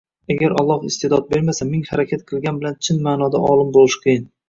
[0.35, 4.31] Agar Alloh isteʼdod bermasa, ming harakat qilgan bilan chin maʼnoda olim bo‘lish qiyin.